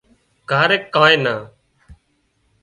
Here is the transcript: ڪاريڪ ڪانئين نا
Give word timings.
ڪاريڪ 0.49 0.83
ڪانئين 0.95 1.19
نا 1.25 1.35